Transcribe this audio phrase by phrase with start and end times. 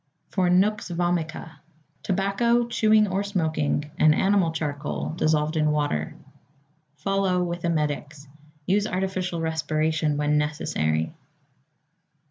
[0.29, 1.57] =For Nux Vomica.=
[2.01, 6.15] Tobacco, chewing or smoking, and animal charcoal, dissolved in water.
[6.95, 8.27] Follow with emetics.
[8.65, 11.13] Use artificial respiration when necessary.